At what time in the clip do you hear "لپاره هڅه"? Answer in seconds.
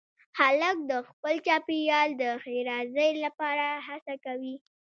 3.25-4.13